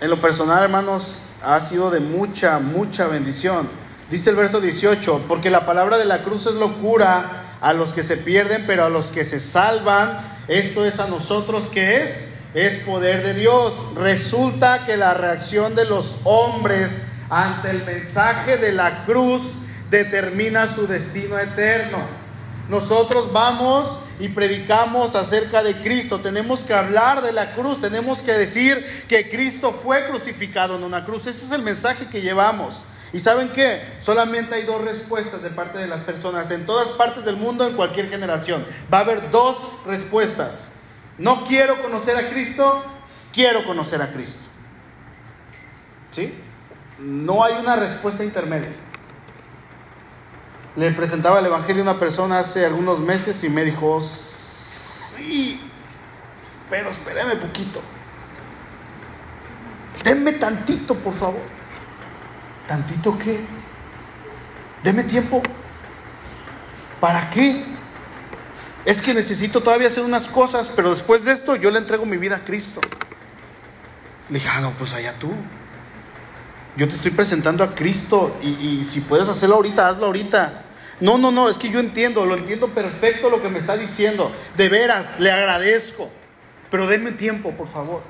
[0.00, 3.68] en lo personal, hermanos, ha sido de mucha, mucha bendición.
[4.10, 8.02] Dice el verso 18, porque la palabra de la cruz es locura a los que
[8.02, 12.78] se pierden, pero a los que se salvan, esto es a nosotros que es, es
[12.78, 13.72] poder de Dios.
[13.96, 19.42] Resulta que la reacción de los hombres ante el mensaje de la cruz
[19.90, 21.98] determina su destino eterno.
[22.68, 26.20] Nosotros vamos y predicamos acerca de Cristo.
[26.20, 31.04] Tenemos que hablar de la cruz, tenemos que decir que Cristo fue crucificado en una
[31.04, 31.26] cruz.
[31.26, 32.84] Ese es el mensaje que llevamos.
[33.12, 33.82] ¿Y saben qué?
[34.00, 37.74] Solamente hay dos respuestas de parte de las personas en todas partes del mundo, en
[37.74, 38.64] cualquier generación.
[38.92, 40.68] Va a haber dos respuestas.
[41.16, 42.84] No quiero conocer a Cristo,
[43.32, 44.40] quiero conocer a Cristo.
[46.10, 46.34] ¿Sí?
[46.98, 48.70] No hay una respuesta intermedia.
[50.76, 55.60] Le presentaba el Evangelio a una persona hace algunos meses y me dijo, sí,
[56.70, 57.80] pero espérame poquito.
[60.04, 61.42] Denme tantito, por favor.
[62.66, 63.40] ¿Tantito qué?
[64.82, 65.42] Deme tiempo.
[67.00, 67.64] ¿Para qué?
[68.84, 72.16] Es que necesito todavía hacer unas cosas, pero después de esto yo le entrego mi
[72.16, 72.80] vida a Cristo.
[74.28, 75.32] Le dije, ah, no, pues allá tú.
[76.78, 80.62] Yo te estoy presentando a Cristo y, si puedes hacerlo ahorita, hazlo ahorita.
[81.00, 84.30] No, no, no, es que yo entiendo, lo entiendo perfecto lo que me está diciendo.
[84.56, 86.08] De veras, le agradezco.
[86.70, 88.02] Pero denme tiempo, por favor.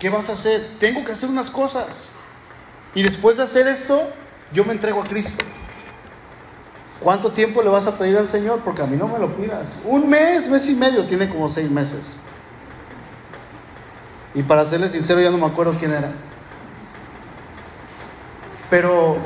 [0.00, 0.70] ¿Qué vas a hacer?
[0.80, 2.08] Tengo que hacer unas cosas.
[2.96, 4.10] Y después de hacer esto,
[4.52, 5.44] yo me entrego a Cristo.
[6.98, 8.62] ¿Cuánto tiempo le vas a pedir al Señor?
[8.64, 9.76] Porque a mí no me lo pidas.
[9.84, 12.16] Un mes, mes y medio, tiene como seis meses.
[14.34, 16.12] Y para serle sincero, ya no me acuerdo quién era.
[18.70, 19.18] Pero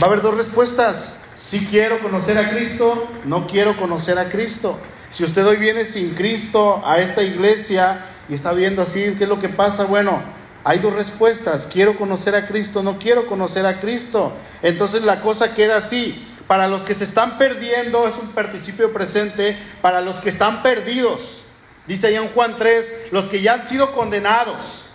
[0.00, 1.22] Va a haber dos respuestas.
[1.34, 4.78] Si quiero conocer a Cristo, no quiero conocer a Cristo.
[5.12, 9.28] Si usted hoy viene sin Cristo a esta iglesia y está viendo así, ¿qué es
[9.28, 9.84] lo que pasa?
[9.84, 10.22] Bueno,
[10.62, 11.66] hay dos respuestas.
[11.66, 14.32] Quiero conocer a Cristo, no quiero conocer a Cristo.
[14.62, 16.26] Entonces la cosa queda así.
[16.46, 21.40] Para los que se están perdiendo, es un participio presente, para los que están perdidos.
[21.86, 24.89] Dice allá en Juan 3, los que ya han sido condenados.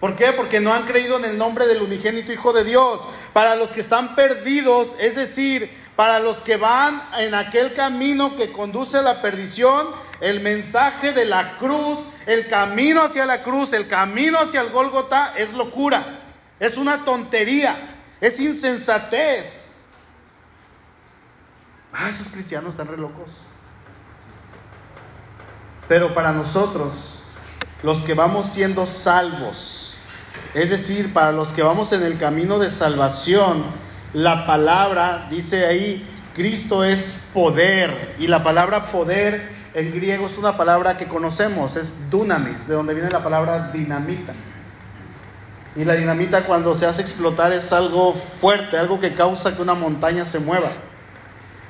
[0.00, 0.32] ¿Por qué?
[0.32, 3.02] Porque no han creído en el nombre del unigénito Hijo de Dios.
[3.34, 8.50] Para los que están perdidos, es decir, para los que van en aquel camino que
[8.50, 9.88] conduce a la perdición,
[10.20, 15.34] el mensaje de la cruz, el camino hacia la cruz, el camino hacia el Gólgota
[15.36, 16.02] es locura,
[16.58, 17.76] es una tontería,
[18.20, 19.76] es insensatez.
[21.92, 23.28] Ah, esos cristianos están re locos.
[25.88, 27.24] Pero para nosotros,
[27.82, 29.79] los que vamos siendo salvos,
[30.54, 33.64] es decir, para los que vamos en el camino de salvación,
[34.12, 38.16] la palabra, dice ahí, Cristo es poder.
[38.18, 42.94] Y la palabra poder en griego es una palabra que conocemos, es dunamis, de donde
[42.94, 44.32] viene la palabra dinamita.
[45.76, 49.74] Y la dinamita cuando se hace explotar es algo fuerte, algo que causa que una
[49.74, 50.70] montaña se mueva.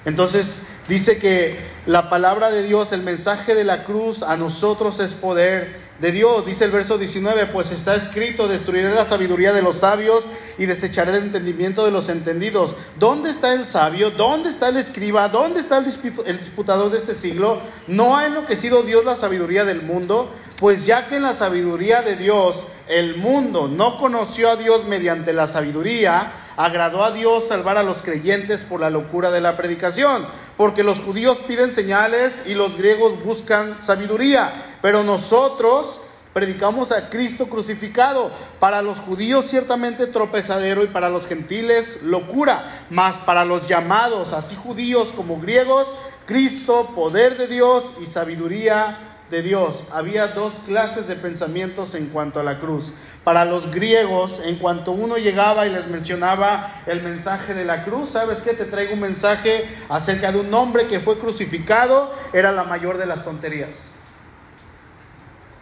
[0.07, 5.13] Entonces Dice que la palabra de Dios, el mensaje de la cruz a nosotros es
[5.15, 6.47] poder de Dios.
[6.47, 10.25] Dice el verso 19, pues está escrito, destruiré la sabiduría de los sabios
[10.59, 12.75] y desecharé el entendimiento de los entendidos.
[12.99, 14.11] ¿Dónde está el sabio?
[14.11, 15.29] ¿Dónde está el escriba?
[15.29, 17.61] ¿Dónde está el, disputador de este siglo?
[17.87, 20.31] ¿No ha enloquecido Dios la sabiduría del mundo?
[20.59, 22.57] Pues ya que en la sabiduría de Dios
[22.89, 28.03] el mundo no conoció a Dios mediante la sabiduría, agradó a Dios salvar a los
[28.03, 33.23] creyentes por la locura de la predicación, porque los judíos piden señales y los griegos
[33.25, 34.53] buscan sabiduría,
[34.83, 36.01] pero nosotros
[36.33, 43.17] predicamos a Cristo crucificado, para los judíos ciertamente tropezadero y para los gentiles locura, mas
[43.19, 45.89] para los llamados, así judíos como griegos,
[46.27, 48.99] Cristo, poder de Dios y sabiduría
[49.31, 49.85] de Dios.
[49.93, 52.93] Había dos clases de pensamientos en cuanto a la cruz
[53.25, 58.11] para los griegos, en cuanto uno llegaba y les mencionaba el mensaje de la cruz,
[58.11, 58.55] ¿sabes qué?
[58.55, 63.07] Te traigo un mensaje acerca de un hombre que fue crucificado, era la mayor de
[63.07, 63.90] las tonterías.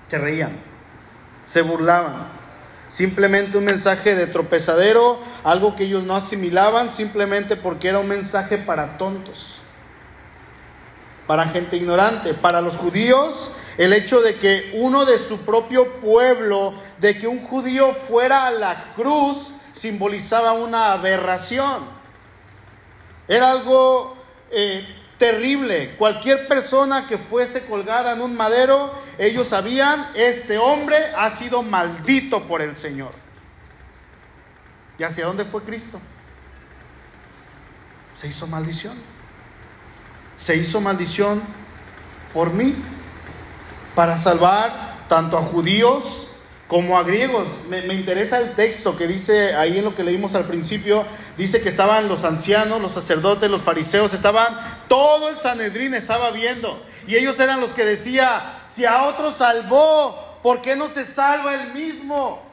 [0.08, 0.52] Se reían,
[1.44, 2.38] se burlaban.
[2.88, 8.56] Simplemente un mensaje de tropezadero, algo que ellos no asimilaban, simplemente porque era un mensaje
[8.56, 9.56] para tontos,
[11.26, 12.32] para gente ignorante.
[12.32, 17.44] Para los judíos, el hecho de que uno de su propio pueblo, de que un
[17.46, 21.84] judío fuera a la cruz, simbolizaba una aberración.
[23.28, 24.16] Era algo
[24.50, 24.84] eh,
[25.18, 25.96] terrible.
[25.96, 32.46] Cualquier persona que fuese colgada en un madero, ellos sabían, este hombre ha sido maldito
[32.46, 33.12] por el Señor.
[34.98, 36.00] ¿Y hacia dónde fue Cristo?
[38.14, 38.96] Se hizo maldición.
[40.36, 41.42] Se hizo maldición
[42.32, 42.74] por mí
[43.94, 46.27] para salvar tanto a judíos
[46.68, 47.48] como a griegos.
[47.68, 51.04] Me, interesa el texto que dice ahí en lo que leímos al principio,
[51.36, 56.80] dice que estaban los ancianos, los sacerdotes, los fariseos, estaban, todo el Sanedrín estaba viendo.
[57.06, 61.54] Y ellos eran los que decía, si a otro salvó, ¿por qué no se salva
[61.54, 62.46] él mismo?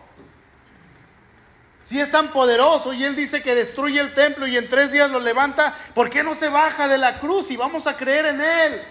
[1.83, 5.11] Si es tan poderoso y él dice que destruye el templo y en tres días
[5.11, 8.41] lo levanta, ¿por qué no se baja de la cruz y vamos a creer en
[8.41, 8.81] él?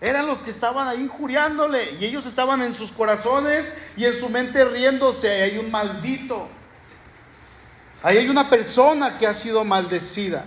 [0.00, 4.28] Eran los que estaban ahí injuriándole y ellos estaban en sus corazones y en su
[4.28, 5.30] mente riéndose.
[5.30, 6.48] Ahí hay un maldito.
[8.02, 10.44] Ahí hay una persona que ha sido maldecida.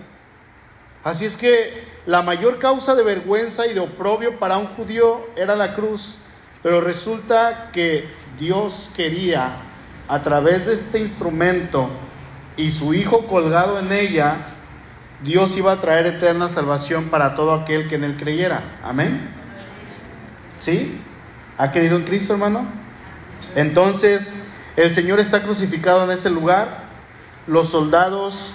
[1.02, 5.56] Así es que la mayor causa de vergüenza y de oprobio para un judío era
[5.56, 6.18] la cruz.
[6.62, 8.08] Pero resulta que
[8.38, 9.56] Dios quería,
[10.06, 11.88] a través de este instrumento
[12.56, 14.36] y su hijo colgado en ella,
[15.22, 18.62] Dios iba a traer eterna salvación para todo aquel que en él creyera.
[18.82, 19.39] Amén.
[20.60, 21.00] ¿Sí?
[21.58, 22.66] ¿Ha creído en Cristo, hermano?
[23.56, 24.44] Entonces,
[24.76, 26.84] el Señor está crucificado en ese lugar.
[27.46, 28.52] Los soldados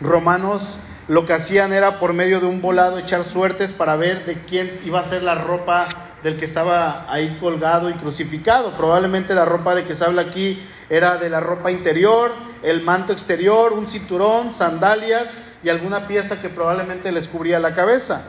[0.00, 4.34] romanos lo que hacían era por medio de un volado echar suertes para ver de
[4.42, 5.88] quién iba a ser la ropa
[6.22, 8.72] del que estaba ahí colgado y crucificado.
[8.72, 13.12] Probablemente la ropa de que se habla aquí era de la ropa interior, el manto
[13.12, 18.22] exterior, un cinturón, sandalias y alguna pieza que probablemente les cubría la cabeza.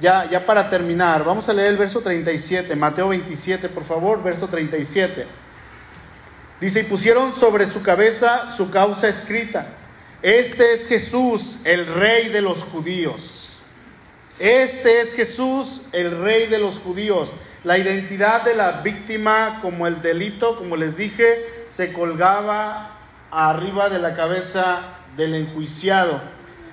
[0.00, 4.48] Ya, ya para terminar, vamos a leer el verso 37, Mateo 27, por favor, verso
[4.48, 5.26] 37.
[6.60, 9.66] Dice, y pusieron sobre su cabeza su causa escrita.
[10.22, 13.58] Este es Jesús, el rey de los judíos.
[14.38, 17.30] Este es Jesús, el rey de los judíos.
[17.64, 22.98] La identidad de la víctima como el delito, como les dije, se colgaba
[23.30, 24.80] arriba de la cabeza
[25.16, 26.20] del enjuiciado.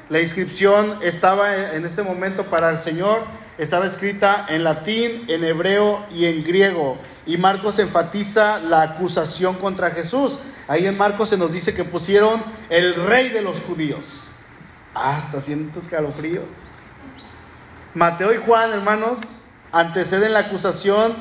[0.10, 3.24] La inscripción estaba en este momento para el Señor,
[3.58, 6.98] estaba escrita en latín, en hebreo y en griego.
[7.26, 10.40] Y Marcos enfatiza la acusación contra Jesús.
[10.70, 14.30] Ahí en Marcos se nos dice que pusieron el rey de los judíos.
[14.94, 16.46] Hasta cientos escalofríos.
[17.94, 19.42] Mateo y Juan, hermanos,
[19.74, 21.16] anteceden la acusación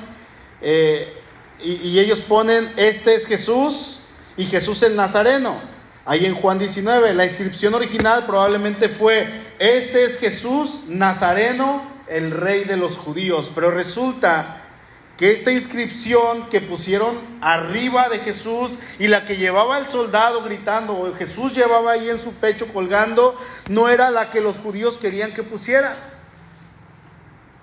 [0.61, 1.13] eh,
[1.59, 4.03] y ellos ponen, este es Jesús
[4.37, 5.76] y Jesús el Nazareno.
[6.09, 12.63] Ahí en Juan 19, la inscripción original probablemente fue, este es Jesús Nazareno, el rey
[12.63, 13.51] de los judíos.
[13.53, 14.63] Pero resulta
[15.17, 20.97] que esta inscripción que pusieron arriba de Jesús y la que llevaba el soldado gritando,
[20.97, 23.37] o Jesús llevaba ahí en su pecho colgando,
[23.69, 26.16] no era la que los judíos querían que pusiera.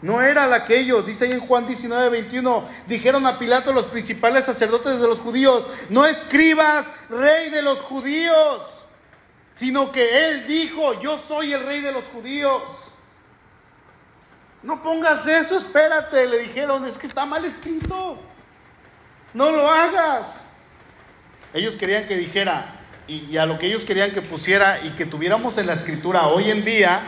[0.03, 3.85] No era la que ellos, dice ahí en Juan 19, 21, dijeron a Pilato los
[3.85, 8.63] principales sacerdotes de los judíos, no escribas rey de los judíos,
[9.55, 12.95] sino que él dijo, yo soy el rey de los judíos.
[14.61, 18.19] No pongas eso, espérate, le dijeron, es que está mal escrito,
[19.33, 20.49] no lo hagas.
[21.53, 22.77] Ellos querían que dijera,
[23.07, 26.27] y, y a lo que ellos querían que pusiera y que tuviéramos en la escritura
[26.27, 26.99] hoy en día,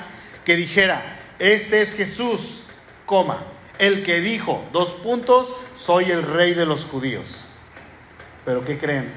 [0.46, 2.65] que dijera, este es Jesús,
[3.06, 3.44] coma,
[3.80, 7.52] el que dijo, dos puntos, soy el rey de los judíos.
[8.46, 9.12] Pero ¿qué creen?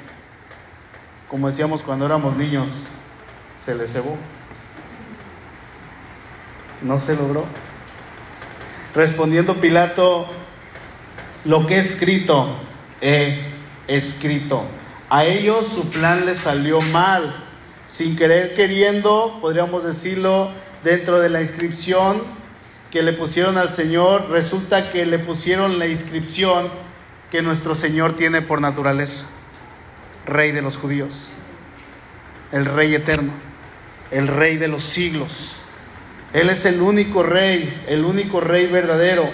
[1.28, 2.88] Como decíamos cuando éramos niños,
[3.56, 4.16] se le cebó.
[6.82, 7.44] No se logró.
[8.94, 10.26] Respondiendo Pilato,
[11.44, 12.48] lo que he escrito,
[13.00, 13.52] he
[13.86, 14.64] escrito.
[15.10, 17.44] A ellos su plan les salió mal.
[17.86, 20.50] Sin querer queriendo, podríamos decirlo,
[20.84, 22.37] dentro de la inscripción
[22.90, 26.68] que le pusieron al Señor, resulta que le pusieron la inscripción
[27.30, 29.24] que nuestro Señor tiene por naturaleza.
[30.26, 31.30] Rey de los judíos,
[32.52, 33.32] el Rey eterno,
[34.10, 35.56] el Rey de los siglos.
[36.32, 39.28] Él es el único Rey, el único Rey verdadero.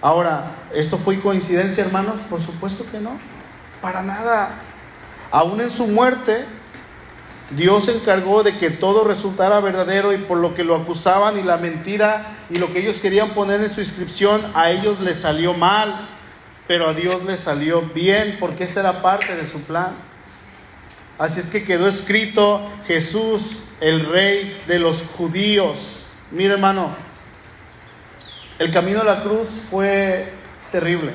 [0.00, 2.20] Ahora, ¿esto fue coincidencia, hermanos?
[2.28, 3.18] Por supuesto que no,
[3.80, 4.60] para nada.
[5.30, 6.44] Aún en su muerte,
[7.50, 11.42] Dios se encargó de que todo resultara verdadero y por lo que lo acusaban y
[11.42, 15.52] la mentira y lo que ellos querían poner en su inscripción, a ellos les salió
[15.52, 16.08] mal,
[16.66, 19.94] pero a Dios les salió bien porque esta era parte de su plan.
[21.18, 26.08] Así es que quedó escrito Jesús, el rey de los judíos.
[26.30, 26.96] Mira hermano,
[28.58, 30.32] el camino a la cruz fue
[30.72, 31.12] terrible,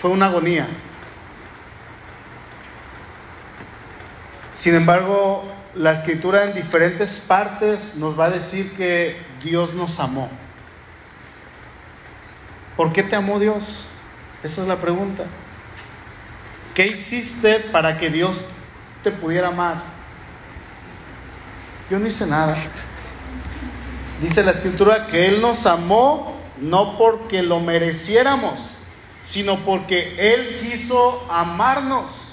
[0.00, 0.68] fue una agonía.
[4.52, 5.44] Sin embargo,
[5.74, 10.28] la escritura en diferentes partes nos va a decir que Dios nos amó.
[12.76, 13.86] ¿Por qué te amó Dios?
[14.42, 15.24] Esa es la pregunta.
[16.74, 18.44] ¿Qué hiciste para que Dios
[19.02, 19.82] te pudiera amar?
[21.90, 22.56] Yo no hice nada.
[24.20, 28.78] Dice la escritura que Él nos amó no porque lo mereciéramos,
[29.22, 32.29] sino porque Él quiso amarnos.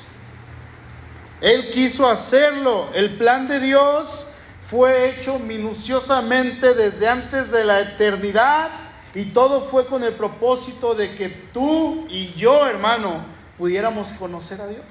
[1.41, 2.89] Él quiso hacerlo.
[2.93, 4.25] El plan de Dios
[4.69, 8.71] fue hecho minuciosamente desde antes de la eternidad
[9.13, 13.25] y todo fue con el propósito de que tú y yo, hermano,
[13.57, 14.85] pudiéramos conocer a Dios.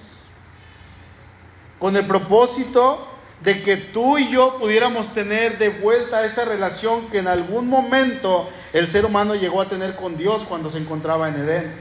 [1.78, 3.07] Con el propósito
[3.42, 8.49] de que tú y yo pudiéramos tener de vuelta esa relación que en algún momento
[8.72, 11.74] el ser humano llegó a tener con Dios cuando se encontraba en Edén.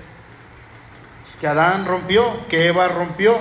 [1.39, 3.37] Que Adán rompió, que Eva rompió,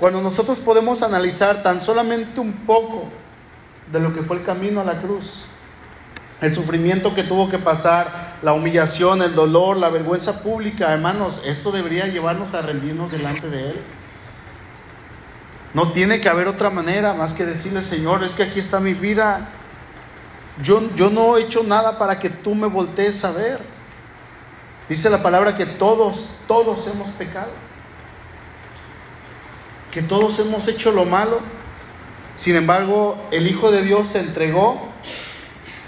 [0.00, 3.04] cuando nosotros podemos analizar tan solamente un poco
[3.92, 5.42] de lo que fue el camino a la cruz,
[6.40, 11.70] el sufrimiento que tuvo que pasar, la humillación, el dolor, la vergüenza pública, hermanos, esto
[11.70, 13.76] debería llevarnos a rendirnos delante de Él.
[15.74, 18.94] No tiene que haber otra manera más que decirle, Señor, es que aquí está mi
[18.94, 19.50] vida.
[20.62, 23.60] Yo, yo no he hecho nada para que tú me voltees a ver.
[24.88, 27.50] Dice la palabra que todos, todos hemos pecado
[29.92, 31.40] que todos hemos hecho lo malo.
[32.36, 34.88] Sin embargo, el Hijo de Dios se entregó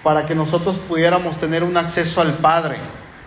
[0.03, 2.77] para que nosotros pudiéramos tener un acceso al Padre,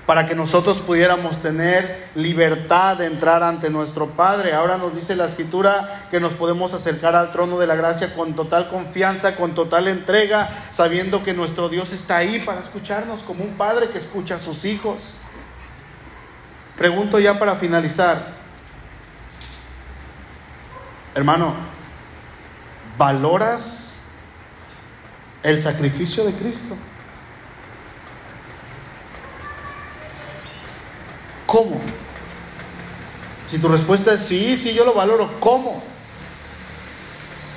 [0.05, 4.53] para que nosotros pudiéramos tener libertad de entrar ante nuestro Padre.
[4.53, 8.35] Ahora nos dice la Escritura que nos podemos acercar al trono de la gracia con
[8.35, 13.53] total confianza, con total entrega, sabiendo que nuestro Dios está ahí para escucharnos como un
[13.53, 15.15] Padre que escucha a sus hijos.
[16.77, 18.44] Pregunto ya para finalizar,
[21.15, 21.53] Hermano,
[22.97, 24.09] ¿valoras
[25.43, 26.75] el sacrificio de Cristo?
[31.47, 31.79] ¿Cómo?
[33.47, 35.81] Si tu respuesta es sí, sí, yo lo valoro, ¿cómo?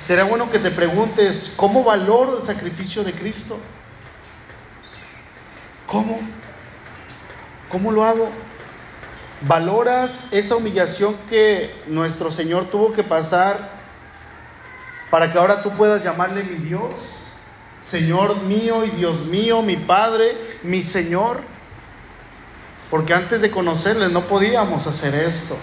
[0.07, 3.59] Será bueno que te preguntes, ¿cómo valoro el sacrificio de Cristo?
[5.85, 6.21] ¿Cómo?
[7.69, 8.31] ¿Cómo lo hago?
[9.41, 13.57] ¿Valoras esa humillación que nuestro Señor tuvo que pasar
[15.09, 17.27] para que ahora tú puedas llamarle mi Dios?
[17.81, 21.39] Señor mío y Dios mío, mi Padre, mi Señor.
[22.91, 25.55] Porque antes de conocerle no podíamos hacer esto.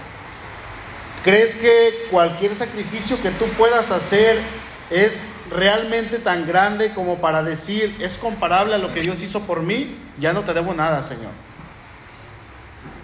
[1.22, 4.40] ¿Crees que cualquier sacrificio que tú puedas hacer
[4.90, 5.12] es
[5.50, 9.98] realmente tan grande como para decir, es comparable a lo que Dios hizo por mí?
[10.18, 11.32] Ya no te debo nada, Señor.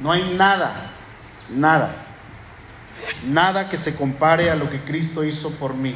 [0.02, 0.90] No hay nada,
[1.48, 1.94] nada,
[3.28, 5.94] nada que se compare a lo que Cristo hizo por mí.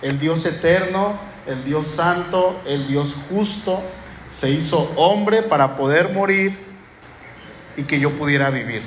[0.00, 3.82] El Dios eterno, el Dios santo, el Dios justo,
[4.30, 6.56] se hizo hombre para poder morir
[7.76, 8.82] y que yo pudiera vivir.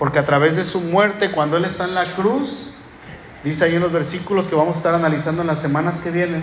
[0.00, 2.78] Porque a través de su muerte, cuando Él está en la cruz,
[3.44, 6.42] dice ahí en los versículos que vamos a estar analizando en las semanas que vienen,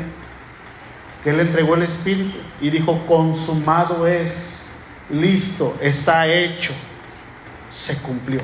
[1.26, 4.70] que Él entregó el Espíritu y dijo, consumado es,
[5.10, 6.74] listo, está hecho
[7.74, 8.42] se cumplió.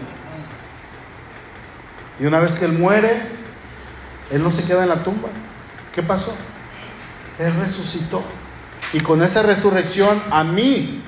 [2.20, 3.22] Y una vez que Él muere,
[4.32, 5.30] Él no se queda en la tumba.
[5.94, 6.36] ¿Qué pasó?
[7.38, 8.22] Él resucitó.
[8.92, 11.04] Y con esa resurrección a mí,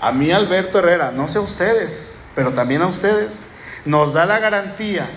[0.00, 3.46] a mí Alberto Herrera, no sé a ustedes, pero también a ustedes,
[3.84, 5.08] nos da la garantía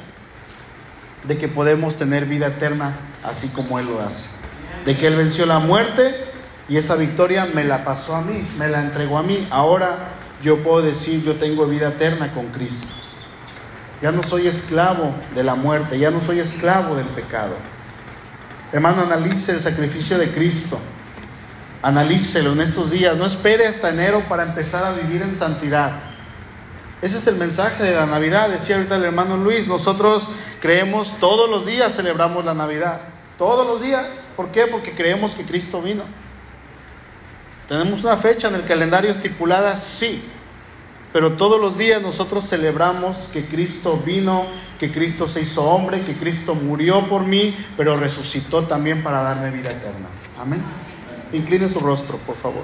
[1.23, 2.93] de que podemos tener vida eterna
[3.23, 4.29] así como Él lo hace.
[4.85, 6.15] De que Él venció la muerte
[6.69, 9.45] y esa victoria me la pasó a mí, me la entregó a mí.
[9.51, 12.87] Ahora yo puedo decir, yo tengo vida eterna con Cristo.
[14.01, 17.55] Ya no soy esclavo de la muerte, ya no soy esclavo del pecado.
[18.71, 20.79] Hermano, analice el sacrificio de Cristo.
[21.81, 23.17] Analícelo en estos días.
[23.17, 25.99] No espere hasta enero para empezar a vivir en santidad.
[27.01, 28.49] Ese es el mensaje de la Navidad.
[28.49, 30.27] Decía ahorita el hermano Luis, nosotros
[30.61, 33.01] creemos todos los días celebramos la Navidad.
[33.37, 34.33] Todos los días.
[34.35, 34.65] ¿Por qué?
[34.67, 36.03] Porque creemos que Cristo vino.
[37.67, 39.75] ¿Tenemos una fecha en el calendario estipulada?
[39.75, 40.23] Sí.
[41.11, 44.45] Pero todos los días nosotros celebramos que Cristo vino,
[44.79, 49.51] que Cristo se hizo hombre, que Cristo murió por mí, pero resucitó también para darme
[49.51, 50.07] vida eterna.
[50.39, 50.61] Amén.
[51.33, 52.63] Incline su rostro, por favor.